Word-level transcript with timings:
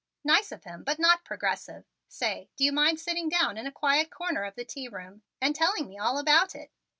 Nice 0.23 0.51
of 0.51 0.63
him 0.63 0.83
but 0.83 0.97
not 0.97 1.23
progressive. 1.23 1.85
Say, 2.07 2.49
do 2.55 2.63
you 2.63 2.71
mind 2.71 2.99
sitting 2.99 3.29
down 3.29 3.55
in 3.55 3.67
a 3.67 3.71
quiet 3.71 4.09
corner 4.09 4.45
of 4.45 4.55
the 4.55 4.65
tea 4.65 4.87
room 4.87 5.21
and 5.39 5.55
telling 5.55 5.87
me 5.87 5.95
all 5.99 6.17
about 6.17 6.55
it? 6.55 6.71